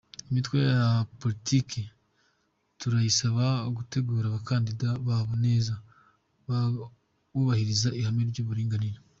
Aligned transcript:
Imitwe 0.29 0.57
ya 0.71 0.83
politike 1.21 1.79
turayisaba 2.79 3.45
gutegura 3.77 4.25
abakandida 4.27 4.87
babo 5.07 5.33
neza, 5.45 5.73
bubahiriza 7.31 7.89
ihame 7.99 8.21
ry’uburinganire. 8.31 8.99